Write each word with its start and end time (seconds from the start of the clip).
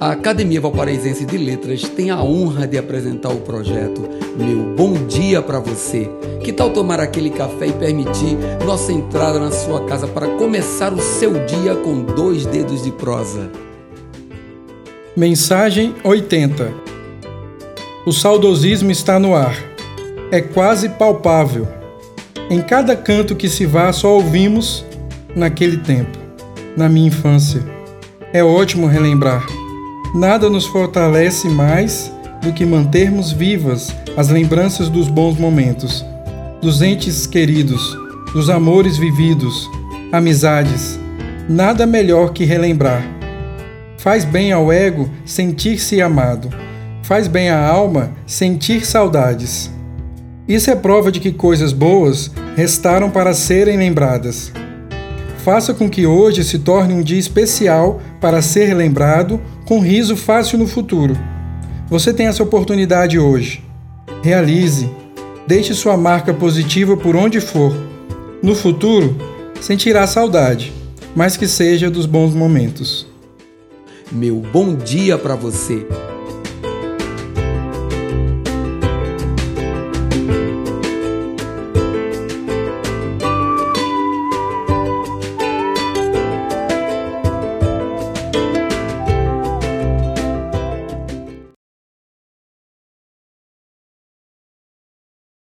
A 0.00 0.12
Academia 0.12 0.60
Valparaísense 0.60 1.26
de 1.26 1.36
Letras 1.36 1.82
tem 1.82 2.12
a 2.12 2.22
honra 2.22 2.68
de 2.68 2.78
apresentar 2.78 3.30
o 3.30 3.40
projeto 3.40 4.08
Meu 4.36 4.76
Bom 4.76 4.92
Dia 5.08 5.42
para 5.42 5.58
Você. 5.58 6.08
Que 6.40 6.52
tal 6.52 6.70
tomar 6.70 7.00
aquele 7.00 7.30
café 7.30 7.66
e 7.66 7.72
permitir 7.72 8.38
nossa 8.64 8.92
entrada 8.92 9.40
na 9.40 9.50
sua 9.50 9.84
casa 9.86 10.06
para 10.06 10.28
começar 10.36 10.92
o 10.92 11.00
seu 11.00 11.44
dia 11.46 11.74
com 11.74 12.02
dois 12.02 12.46
dedos 12.46 12.84
de 12.84 12.92
prosa? 12.92 13.50
Mensagem 15.16 15.92
80 16.04 16.72
O 18.06 18.12
saudosismo 18.12 18.92
está 18.92 19.18
no 19.18 19.34
ar. 19.34 19.56
É 20.30 20.40
quase 20.40 20.90
palpável. 20.90 21.66
Em 22.48 22.62
cada 22.62 22.94
canto 22.94 23.34
que 23.34 23.48
se 23.48 23.66
vá, 23.66 23.92
só 23.92 24.14
ouvimos 24.14 24.86
naquele 25.34 25.78
tempo, 25.78 26.16
na 26.76 26.88
minha 26.88 27.08
infância. 27.08 27.60
É 28.32 28.44
ótimo 28.44 28.86
relembrar 28.86 29.57
Nada 30.14 30.48
nos 30.48 30.66
fortalece 30.66 31.48
mais 31.48 32.10
do 32.42 32.52
que 32.52 32.64
mantermos 32.64 33.30
vivas 33.30 33.94
as 34.16 34.28
lembranças 34.28 34.88
dos 34.88 35.08
bons 35.08 35.38
momentos, 35.38 36.04
dos 36.62 36.80
entes 36.80 37.26
queridos, 37.26 37.96
dos 38.32 38.48
amores 38.48 38.96
vividos, 38.96 39.68
amizades. 40.10 40.98
Nada 41.48 41.86
melhor 41.86 42.32
que 42.32 42.44
relembrar. 42.44 43.02
Faz 43.98 44.24
bem 44.24 44.50
ao 44.50 44.72
ego 44.72 45.10
sentir-se 45.26 46.00
amado. 46.00 46.48
Faz 47.02 47.28
bem 47.28 47.50
à 47.50 47.66
alma 47.66 48.12
sentir 48.26 48.86
saudades. 48.86 49.70
Isso 50.46 50.70
é 50.70 50.74
prova 50.74 51.12
de 51.12 51.20
que 51.20 51.32
coisas 51.32 51.72
boas 51.72 52.30
restaram 52.56 53.10
para 53.10 53.34
serem 53.34 53.76
lembradas. 53.76 54.52
Faça 55.48 55.72
com 55.72 55.88
que 55.88 56.04
hoje 56.04 56.44
se 56.44 56.58
torne 56.58 56.92
um 56.92 57.02
dia 57.02 57.18
especial 57.18 58.02
para 58.20 58.42
ser 58.42 58.74
lembrado 58.74 59.40
com 59.64 59.80
riso 59.80 60.14
fácil 60.14 60.58
no 60.58 60.66
futuro. 60.66 61.16
Você 61.88 62.12
tem 62.12 62.26
essa 62.26 62.42
oportunidade 62.42 63.18
hoje. 63.18 63.64
Realize. 64.22 64.90
Deixe 65.46 65.72
sua 65.72 65.96
marca 65.96 66.34
positiva 66.34 66.98
por 66.98 67.16
onde 67.16 67.40
for. 67.40 67.74
No 68.42 68.54
futuro, 68.54 69.16
sentirá 69.58 70.06
saudade, 70.06 70.70
mas 71.16 71.34
que 71.34 71.48
seja 71.48 71.88
dos 71.88 72.04
bons 72.04 72.34
momentos. 72.34 73.06
Meu 74.12 74.42
bom 74.52 74.74
dia 74.74 75.16
para 75.16 75.34
você. 75.34 75.86